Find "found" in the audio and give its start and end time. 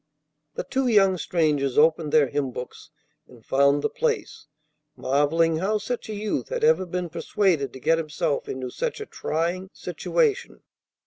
3.45-3.83